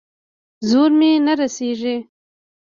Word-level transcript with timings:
زور 0.69 0.89
مې 0.99 1.11
نه 1.25 1.33
رسېږي. 1.39 1.95